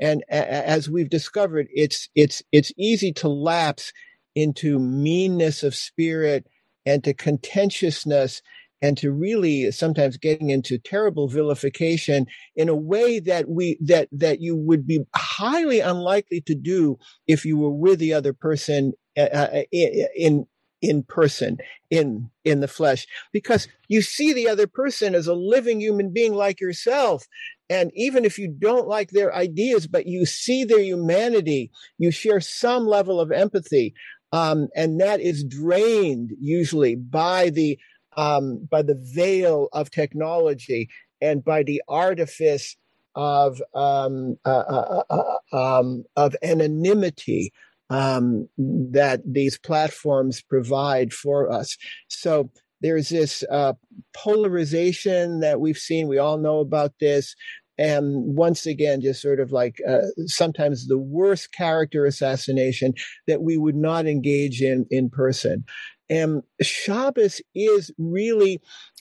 [0.00, 3.92] And a- as we've discovered, it's it's it's easy to lapse
[4.34, 6.46] into meanness of spirit
[6.86, 8.42] and to contentiousness
[8.82, 14.40] and to really sometimes getting into terrible vilification in a way that we that that
[14.42, 19.22] you would be highly unlikely to do if you were with the other person uh,
[19.22, 20.46] uh in
[20.82, 21.56] in person
[21.90, 23.06] in in the flesh.
[23.32, 27.24] Because you see the other person as a living human being like yourself.
[27.70, 32.38] And even if you don't like their ideas but you see their humanity you share
[32.38, 33.94] some level of empathy
[34.34, 37.78] um, and that is drained usually by the
[38.16, 40.88] um, by the veil of technology
[41.20, 42.76] and by the artifice
[43.14, 47.52] of um, uh, uh, uh, um, of anonymity
[47.90, 51.76] um, that these platforms provide for us.
[52.08, 53.74] So there's this uh,
[54.14, 56.08] polarization that we've seen.
[56.08, 57.36] We all know about this
[57.78, 62.94] and once again just sort of like uh, sometimes the worst character assassination
[63.26, 65.64] that we would not engage in in person
[66.10, 68.60] and shabbos is really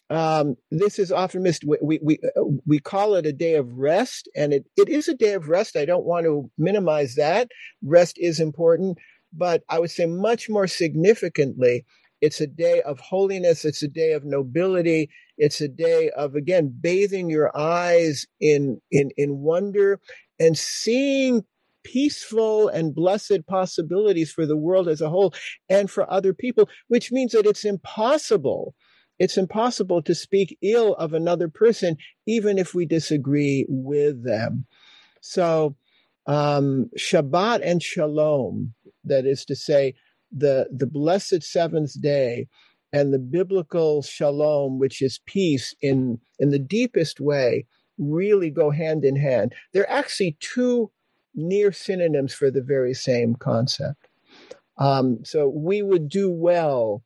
[0.10, 4.30] um, this is often missed we, we uh, we call it a day of rest
[4.36, 7.50] and it, it is a day of rest i don't want to minimize that
[7.84, 8.98] rest is important
[9.32, 11.86] but i would say much more significantly
[12.24, 13.66] it's a day of holiness.
[13.66, 15.10] It's a day of nobility.
[15.38, 20.00] It's a day of, again, bathing your eyes in, in, in wonder
[20.40, 21.44] and seeing
[21.84, 25.34] peaceful and blessed possibilities for the world as a whole
[25.70, 28.74] and for other people, which means that it's impossible.
[29.20, 34.66] It's impossible to speak ill of another person, even if we disagree with them.
[35.22, 35.76] So,
[36.26, 39.96] um, Shabbat and Shalom, that is to say,
[40.36, 42.48] the, the blessed seventh day
[42.94, 47.66] and the biblical shalom, which is peace in, in the deepest way,
[47.98, 49.54] really go hand in hand.
[49.74, 50.92] They're actually two
[51.36, 54.08] near synonyms for the very same concept.
[54.78, 57.04] Um, so we would do well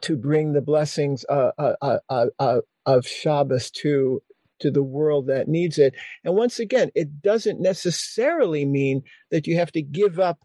[0.00, 4.22] to bring the blessings uh, uh, uh, uh, of Shabbos to
[4.58, 5.94] to the world that needs it.
[6.24, 10.38] And once again, it doesn't necessarily mean that you have to give up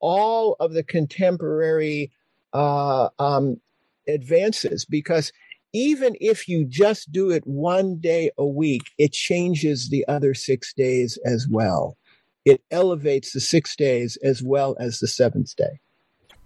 [0.00, 2.10] all of the contemporary
[2.52, 3.60] uh, um,
[4.08, 5.32] advances because
[5.72, 10.74] even if you just do it one day a week, it changes the other six
[10.74, 11.96] days as well.
[12.44, 15.80] It elevates the six days as well as the seventh day.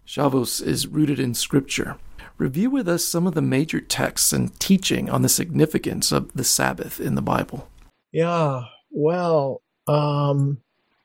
[0.04, 1.96] Shabbos is rooted in Scripture.
[2.38, 6.44] Review with us some of the major texts and teaching on the significance of the
[6.44, 7.68] Sabbath in the Bible.
[8.12, 10.58] Yeah, well, um,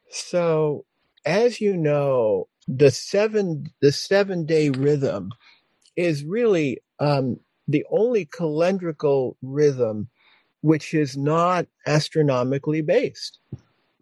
[0.09, 0.85] so
[1.25, 5.31] as you know, the seven the seven day rhythm
[6.01, 10.09] is really um, the only calendrical rhythm
[10.61, 13.39] which is not astronomically based.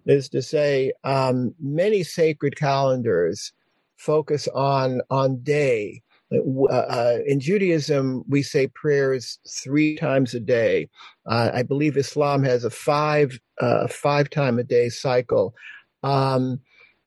[0.06, 3.54] Is to say, um, many sacred calendars
[3.98, 6.02] focus on on day.
[6.32, 10.90] Uh, uh, in Judaism, we say prayers three times a day.
[11.26, 15.54] Uh, I believe Islam has a five uh, five time a day cycle.
[16.02, 16.62] Um,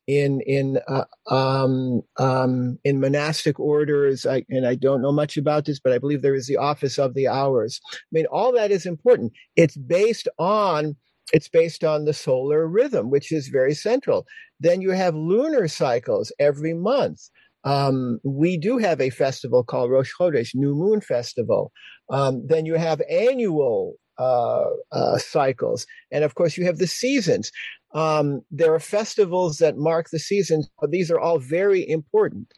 [0.06, 5.64] in in uh, um, um, in monastic orders, I, and I don't know much about
[5.64, 7.80] this, but I believe there is the office of the hours.
[7.92, 9.32] I mean, all that is important.
[9.56, 10.96] It's based on
[11.32, 14.26] it's based on the solar rhythm, which is very central.
[14.60, 17.20] Then you have lunar cycles every month.
[17.64, 21.70] Um, we do have a festival called Rosh Chodesh, New Moon Festival.
[22.10, 27.50] Um, then you have annual uh, uh, cycles, and of course you have the seasons.
[27.94, 32.52] Um, there are festivals that mark the seasons, but these are all very important.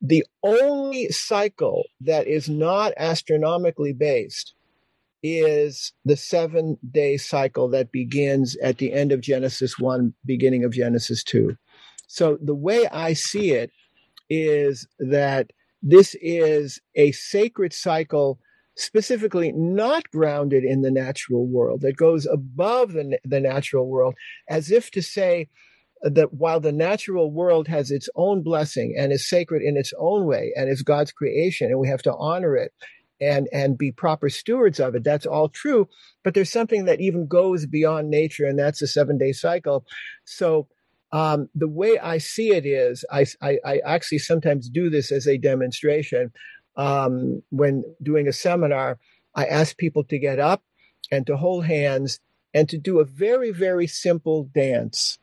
[0.00, 4.54] The only cycle that is not astronomically based
[5.22, 10.72] is the seven day cycle that begins at the end of Genesis 1, beginning of
[10.72, 11.56] Genesis 2.
[12.06, 13.70] So the way I see it
[14.28, 18.38] is that this is a sacred cycle
[18.76, 24.14] specifically not grounded in the natural world, that goes above the, the natural world,
[24.48, 25.48] as if to say
[26.02, 30.26] that while the natural world has its own blessing and is sacred in its own
[30.26, 32.72] way and is God's creation, and we have to honor it
[33.18, 35.88] and and be proper stewards of it that's all true.
[36.22, 39.86] But there's something that even goes beyond nature and that's a seven day cycle.
[40.24, 40.68] So
[41.12, 45.26] um, the way I see it is, I, I, I, actually sometimes do this as
[45.26, 46.32] a demonstration
[46.76, 48.98] um, when doing a seminar,
[49.34, 50.62] I ask people to get up
[51.10, 52.20] and to hold hands
[52.54, 55.18] and to do a very, very simple dance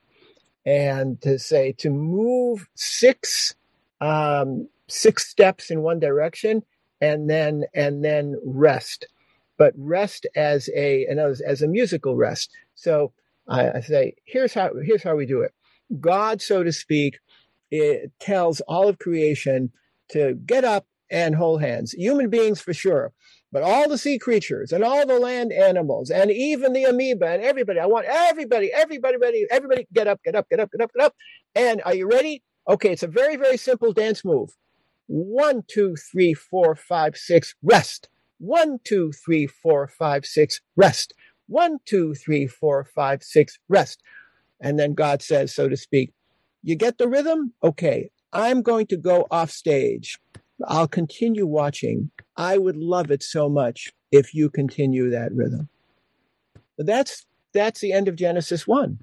[0.65, 3.55] and to say to move six
[4.01, 6.63] um, six steps in one direction
[7.01, 9.07] and then and then rest.
[9.57, 12.51] But rest as a as, as a musical rest.
[12.75, 13.13] So
[13.47, 15.53] I, I say here's how here's how we do it.
[15.99, 17.19] God so to speak
[17.71, 19.71] it tells all of creation
[20.11, 21.93] to get up and hold hands.
[21.93, 23.13] Human beings for sure,
[23.52, 27.43] but all the sea creatures and all the land animals and even the amoeba and
[27.43, 27.80] everybody.
[27.80, 31.06] I want everybody, everybody, everybody, everybody get up, get up, get up, get up, get
[31.06, 31.13] up.
[31.56, 32.41] And are you ready?
[32.67, 34.49] Okay, it's a very, very simple dance move.
[35.06, 38.10] One, two, three, four, five, six, rest.
[38.39, 41.13] One, two, three, four, five, six, rest.
[41.47, 44.02] One, two, three, four, five, six, rest.
[44.60, 46.12] And then God says, so to speak,
[46.63, 47.54] you get the rhythm?
[47.63, 50.17] Okay, I'm going to go off stage.
[50.67, 52.11] I'll continue watching.
[52.37, 55.69] I would love it so much if you continue that rhythm.
[56.77, 58.97] But that's that's the end of Genesis 1.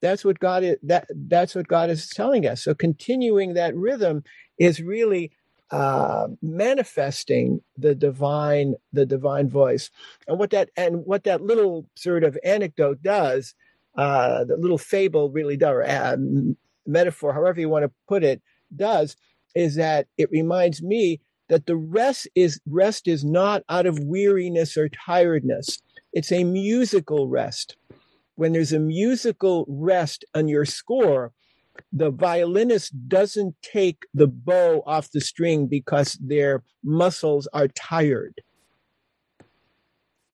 [0.00, 2.62] That's what God is that that's what God is telling us.
[2.62, 4.24] So continuing that rhythm
[4.58, 5.32] is really
[5.70, 9.90] uh, manifesting the divine the divine voice
[10.28, 13.54] and what that and what that little sort of anecdote does
[13.96, 16.16] uh, the little fable really does or uh,
[16.86, 18.42] metaphor however you want to put it
[18.76, 19.16] does
[19.54, 24.76] is that it reminds me that the rest is rest is not out of weariness
[24.76, 25.80] or tiredness.
[26.12, 27.76] It's a musical rest.
[28.36, 31.32] When there's a musical rest on your score,
[31.92, 38.40] the violinist doesn't take the bow off the string because their muscles are tired.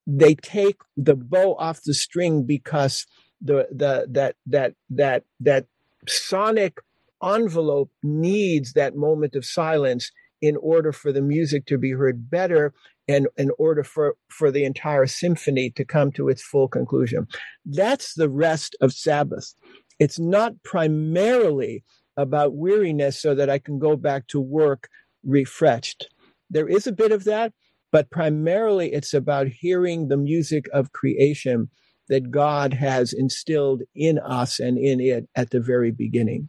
[0.07, 3.07] They take the bow off the string because
[3.41, 5.67] the the that that that that
[6.09, 6.81] sonic
[7.23, 12.73] envelope needs that moment of silence in order for the music to be heard better
[13.09, 17.27] and in order for, for the entire symphony to come to its full conclusion.
[17.65, 19.55] That's the rest of Sabbath.
[19.99, 21.85] It's not primarily
[22.17, 24.89] about weariness so that I can go back to work
[25.25, 26.09] refreshed.
[26.49, 27.53] There is a bit of that,
[27.93, 31.69] but primarily it's about hearing the music of creation
[32.09, 36.49] that God has instilled in us and in it at the very beginning.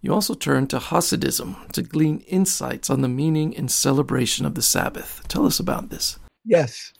[0.00, 4.62] You also turn to Hasidism to glean insights on the meaning and celebration of the
[4.62, 5.22] Sabbath.
[5.28, 6.18] Tell us about this.
[6.44, 6.92] Yes.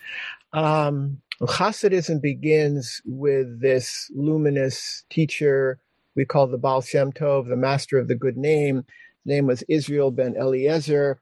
[0.52, 5.78] Um, Hasidism begins with this luminous teacher
[6.16, 8.76] we call the Baal Shem Tov, the master of the good name.
[8.76, 11.20] His name was Israel ben Eliezer.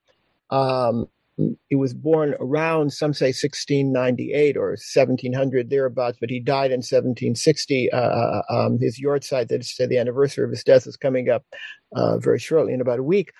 [0.50, 6.78] Um, he was born around some say 1698 or 1700 thereabouts but he died in
[6.78, 11.28] 1760 uh, uh, um, his yahrzeit that is the anniversary of his death is coming
[11.28, 11.44] up
[11.94, 13.32] uh, very shortly in about a week.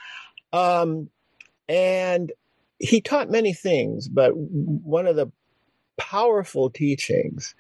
[0.53, 1.09] Um,
[1.69, 2.33] and
[2.79, 5.31] he taught many things but one of the
[5.97, 7.55] powerful teachings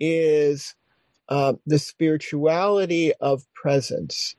[0.00, 0.74] is
[1.28, 4.36] uh, the spirituality of presence.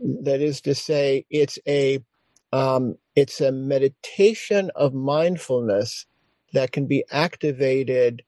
[0.00, 2.00] That is to say it's a
[2.52, 6.06] um, it's a meditation of mindfulness
[6.52, 8.22] that can be activated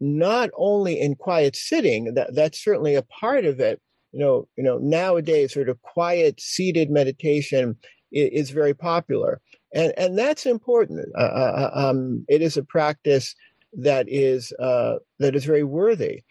[0.00, 3.80] not only in quiet sitting, that, that's certainly a part of it.
[4.12, 7.76] You know, you know, nowadays sort of quiet seated meditation
[8.10, 9.40] is, is very popular.
[9.74, 11.06] And, and that's important.
[11.16, 13.34] Uh, uh, uh, um, it is a practice
[13.74, 16.22] that is uh, that is very worthy.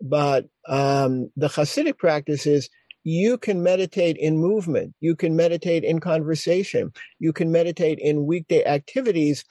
[0.00, 2.68] But um, the Hasidic practice is
[3.04, 8.64] you can meditate in movement, you can meditate in conversation, you can meditate in weekday
[8.64, 9.44] activities,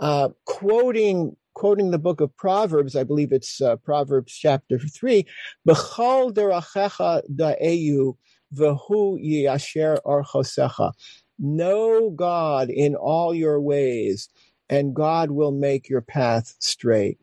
[0.00, 2.96] uh, quoting quoting the book of Proverbs.
[2.96, 5.26] I believe it's uh, Proverbs chapter three.
[5.68, 8.16] B'chol derachecha da'eyu
[8.54, 10.92] v'hu yasher archosecha.
[11.38, 14.28] Know God in all your ways,
[14.68, 17.18] and God will make your path straight.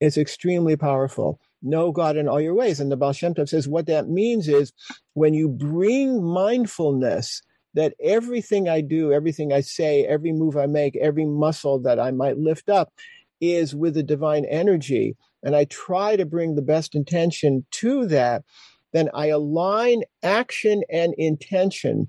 [0.00, 1.40] It's extremely powerful.
[1.62, 2.80] Know God in all your ways.
[2.80, 4.72] And the Baal Shem Tov says what that means is
[5.14, 7.42] when you bring mindfulness
[7.74, 12.10] that everything I do, everything I say, every move I make, every muscle that I
[12.10, 12.92] might lift up
[13.40, 18.44] is with the divine energy, and I try to bring the best intention to that,
[18.92, 22.08] then I align action and intention.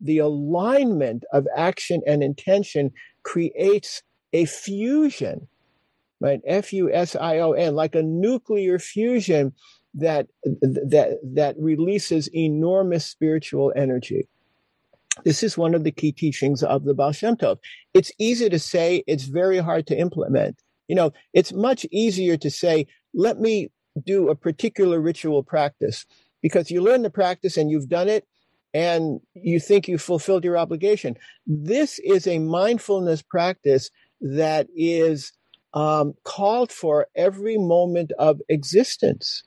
[0.00, 2.90] The alignment of action and intention
[3.22, 5.46] creates a fusion
[6.22, 6.40] right?
[6.46, 9.52] F U S I O N, like a nuclear fusion
[9.94, 14.28] that that that releases enormous spiritual energy.
[15.24, 17.58] This is one of the key teachings of the Baal Shem Tov.
[17.92, 20.62] It's easy to say, it's very hard to implement.
[20.88, 23.70] You know, it's much easier to say, let me
[24.06, 26.06] do a particular ritual practice
[26.40, 28.26] because you learn the practice and you've done it
[28.72, 31.16] and you think you've fulfilled your obligation.
[31.46, 33.90] This is a mindfulness practice
[34.22, 35.32] that is
[35.74, 39.42] um, called for every moment of existence,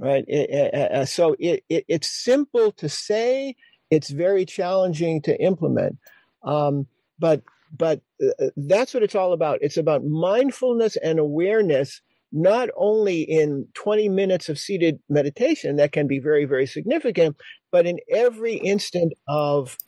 [0.00, 0.24] right?
[0.28, 3.56] It, it, uh, so it, it's simple to say,
[3.90, 5.98] it's very challenging to implement,
[6.42, 6.86] um,
[7.18, 7.42] but
[7.76, 9.58] but uh, that's what it's all about.
[9.60, 12.00] It's about mindfulness and awareness,
[12.32, 17.36] not only in 20 minutes of seated meditation that can be very very significant,
[17.70, 19.78] but in every instant of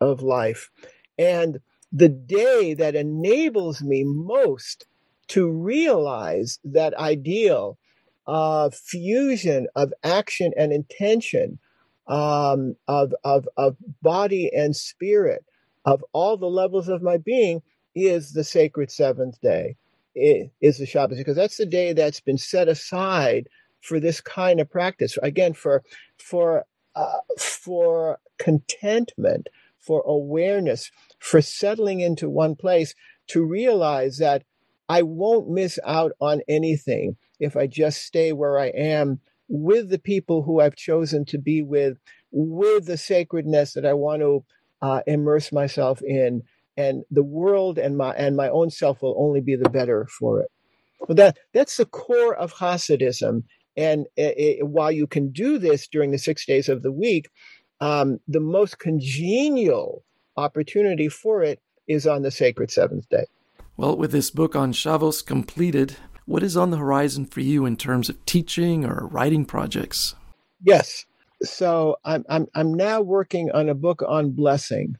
[0.00, 0.70] of life,
[1.18, 1.58] and
[1.90, 4.86] the day that enables me most
[5.28, 7.78] to realize that ideal
[8.26, 11.58] of fusion of action and intention,
[12.06, 15.44] um, of, of, of body and spirit,
[15.84, 17.62] of all the levels of my being,
[17.94, 19.76] is the sacred seventh day,
[20.14, 23.48] is the Shabbos, because that's the day that's been set aside
[23.80, 25.16] for this kind of practice.
[25.22, 25.82] Again, for
[26.18, 26.64] for
[26.94, 29.48] uh, for contentment,
[29.78, 32.94] for awareness, for settling into one place
[33.28, 34.42] to realize that
[34.88, 39.98] I won't miss out on anything if I just stay where I am with the
[39.98, 41.98] people who I've chosen to be with,
[42.30, 44.44] with the sacredness that I want to
[44.82, 46.42] uh, immerse myself in,
[46.76, 50.40] and the world and my and my own self will only be the better for
[50.40, 50.50] it.
[51.06, 53.42] But that that's the core of Hasidism.
[53.76, 57.30] And it, it, while you can do this during the six days of the week,
[57.80, 60.04] um, the most congenial
[60.36, 63.24] opportunity for it is on the sacred seventh day.
[63.78, 65.94] Well, with this book on Shabbos completed,
[66.26, 70.16] what is on the horizon for you in terms of teaching or writing projects?
[70.60, 71.06] Yes.
[71.44, 74.96] So I'm I'm I'm now working on a book on blessing,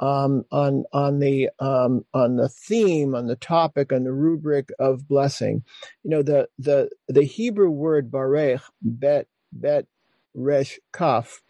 [0.00, 5.08] um, on on the um, on the theme, on the topic, on the rubric of
[5.08, 5.64] blessing.
[6.04, 9.86] You know the the the Hebrew word barech bet bet
[10.34, 11.40] resh kaf.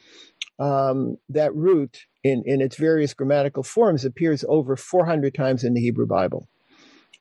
[0.61, 5.81] Um, that root in in its various grammatical forms appears over 400 times in the
[5.81, 6.47] Hebrew Bible.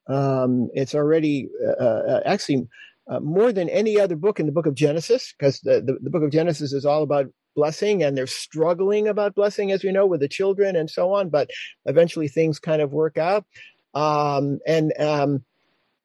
[0.09, 1.49] Um, it's already
[1.79, 2.67] uh, uh, actually
[3.09, 6.09] uh, more than any other book in the book of Genesis, because the, the, the,
[6.09, 10.05] book of Genesis is all about blessing and they're struggling about blessing, as we know,
[10.05, 11.29] with the children and so on.
[11.29, 11.49] But
[11.85, 13.45] eventually things kind of work out.
[13.93, 15.43] Um, and um,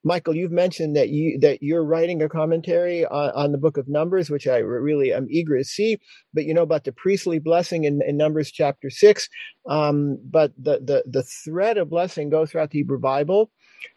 [0.03, 3.89] Michael, you've mentioned that you that you're writing a commentary on, on, the book of
[3.89, 5.99] Numbers, which I really am eager to see.
[6.33, 9.29] But you know about the priestly blessing in, in Numbers chapter six.
[9.67, 13.51] Um, but the, the the thread of blessing goes throughout the Hebrew Bible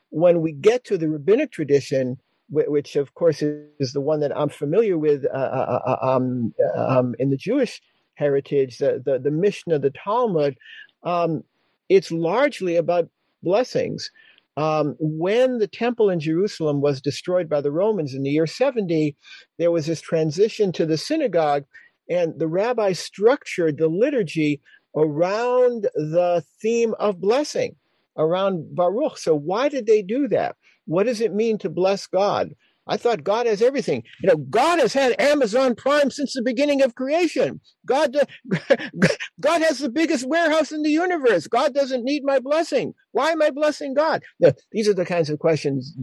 [0.09, 2.17] when we get to the rabbinic tradition,
[2.49, 6.53] which of course is the one that I'm familiar with uh, uh, uh, uh, um,
[6.75, 7.81] um, in the Jewish
[8.15, 10.57] heritage, the, the, the Mishnah, the Talmud,
[11.03, 11.43] um,
[11.89, 13.09] it's largely about
[13.43, 14.09] blessings.
[14.55, 19.15] Um, when the temple in Jerusalem was destroyed by the Romans in the year 70,
[19.59, 21.63] there was this transition to the synagogue,
[22.09, 24.61] and the rabbi structured the liturgy
[24.95, 27.75] around the theme of blessing
[28.18, 29.18] around Baruch.
[29.18, 30.55] So why did they do that?
[30.86, 32.53] What does it mean to bless God?
[32.88, 34.03] I thought God has everything.
[34.22, 37.59] You know, God has had Amazon Prime since the beginning of creation.
[37.86, 38.15] God,
[39.41, 41.47] God has the biggest warehouse in the universe.
[41.47, 42.93] God doesn't need my blessing.
[43.11, 44.24] Why am I blessing God?
[44.39, 45.93] Now, these are the kinds of questions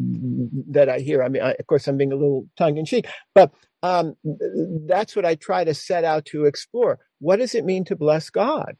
[0.70, 1.22] that I hear.
[1.22, 3.50] I mean, I, of course, I'm being a little tongue in cheek, but
[3.82, 4.16] um,
[4.86, 6.98] that's what I try to set out to explore.
[7.18, 8.76] What does it mean to bless God?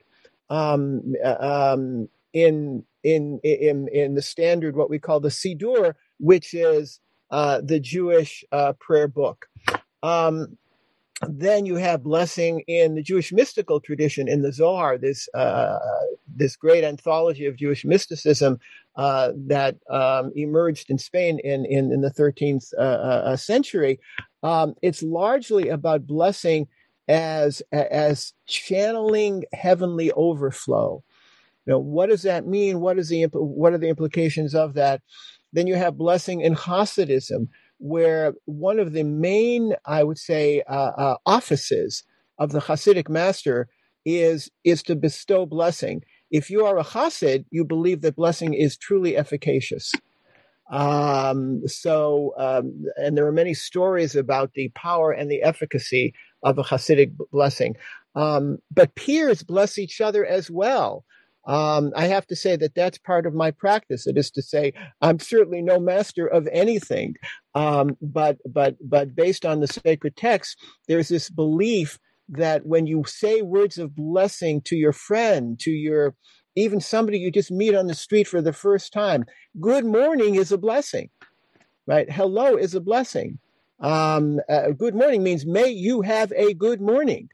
[0.51, 6.55] Um, uh, um, in in in in the standard, what we call the Siddur, which
[6.55, 7.00] is
[7.30, 9.46] uh, the Jewish uh, prayer book.
[10.02, 10.59] Um,
[11.28, 15.78] then you have blessing in the Jewish mystical tradition in the Zohar, this uh,
[16.26, 18.59] this great anthology of Jewish mysticism
[18.96, 24.00] uh, that um, emerged in Spain in in, in the 13th uh, uh, century.
[24.42, 26.68] Um, it's largely about blessing
[27.09, 31.02] as as channeling heavenly overflow.
[31.66, 32.80] You know, what does that mean?
[32.80, 35.00] What is the what are the implications of that?
[35.52, 37.48] Then you have blessing in Hasidism,
[37.78, 42.04] where one of the main, I would say, uh, uh, offices
[42.38, 43.68] of the Hasidic master
[44.04, 46.02] is is to bestow blessing.
[46.30, 49.92] If you are a Hasid, you believe that blessing is truly efficacious.
[50.70, 56.58] Um, so, um, and there are many stories about the power and the efficacy of
[56.58, 57.76] a Hasidic blessing.
[58.14, 61.04] Um, but peers bless each other as well.
[61.47, 64.07] Um, I have to say that that's part of my practice.
[64.07, 64.72] It is to say,
[65.03, 67.14] I'm certainly no master of anything,
[67.55, 71.99] um, but but but based on the sacred text, there's this belief
[72.30, 76.14] that when you say words of blessing to your friend, to your
[76.57, 79.24] even somebody you just meet on the street for the first time,
[79.61, 81.11] good morning is a blessing,
[81.86, 82.11] right?
[82.11, 83.38] Hello is a blessing.
[83.80, 87.28] Um, uh, good morning means may you have a good morning.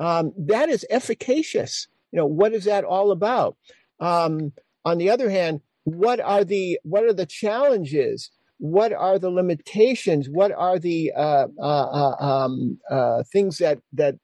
[0.00, 3.56] Um, that is efficacious you know, what is that all about?
[4.00, 4.52] Um,
[4.84, 8.30] on the other hand, what are the what are the challenges?
[8.58, 10.28] What are the limitations?
[10.28, 14.16] What are the uh, uh, uh, um, uh, things that that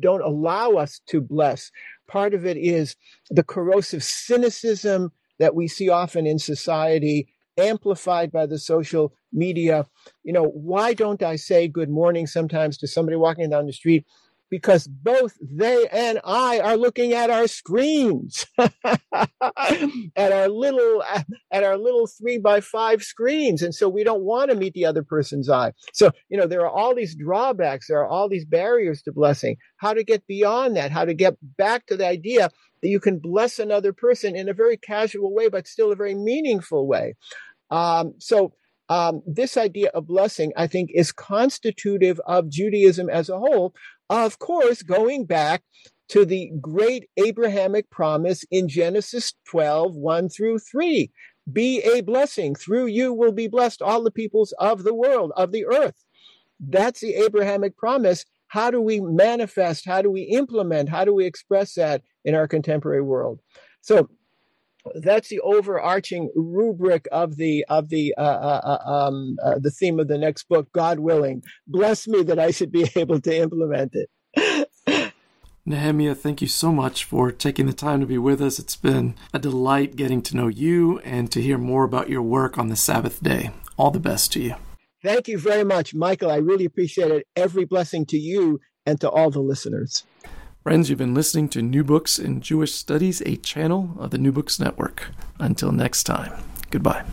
[0.00, 1.70] don't allow us to bless?
[2.08, 2.96] Part of it is
[3.30, 9.86] the corrosive cynicism that we see often in society, amplified by the social media.
[10.22, 14.04] You know, why don't I say good morning sometimes to somebody walking down the street?
[14.52, 19.30] Because both they and I are looking at our screens, at
[20.18, 21.02] our little
[21.50, 24.84] at our little three by five screens, and so we don't want to meet the
[24.84, 25.72] other person's eye.
[25.94, 29.56] So you know there are all these drawbacks, there are all these barriers to blessing.
[29.78, 30.90] How to get beyond that?
[30.90, 32.50] How to get back to the idea
[32.82, 36.14] that you can bless another person in a very casual way, but still a very
[36.14, 37.14] meaningful way.
[37.70, 38.52] Um, so
[38.92, 43.72] um, this idea of blessing, I think, is constitutive of Judaism as a whole,
[44.12, 45.62] of course, going back
[46.08, 51.10] to the great Abrahamic promise in Genesis 12, 1 through 3.
[51.50, 52.54] Be a blessing.
[52.54, 56.04] Through you will be blessed all the peoples of the world, of the earth.
[56.60, 58.26] That's the Abrahamic promise.
[58.48, 59.86] How do we manifest?
[59.86, 60.90] How do we implement?
[60.90, 63.40] How do we express that in our contemporary world?
[63.80, 64.10] So
[64.96, 70.00] that's the overarching rubric of the of the uh, uh, uh, um, uh, the theme
[70.00, 70.70] of the next book.
[70.72, 74.68] God willing, bless me that I should be able to implement it.
[75.64, 78.58] Nehemiah, thank you so much for taking the time to be with us.
[78.58, 82.58] It's been a delight getting to know you and to hear more about your work
[82.58, 83.52] on the Sabbath day.
[83.76, 84.56] All the best to you.
[85.04, 86.30] Thank you very much, Michael.
[86.30, 87.28] I really appreciate it.
[87.36, 90.04] Every blessing to you and to all the listeners.
[90.62, 94.30] Friends, you've been listening to New Books in Jewish Studies, a channel of the New
[94.30, 95.08] Books Network.
[95.40, 96.32] Until next time,
[96.70, 97.04] goodbye.